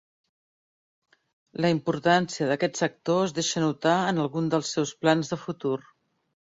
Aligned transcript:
La 1.65 1.71
importància 1.75 2.49
d'aquest 2.53 2.83
sector 2.85 3.23
es 3.29 3.37
deixa 3.41 3.65
notar 3.69 3.97
en 4.11 4.27
alguns 4.27 4.53
dels 4.57 4.77
seus 4.79 4.99
plans 5.05 5.35
de 5.35 5.45
futur. 5.49 5.81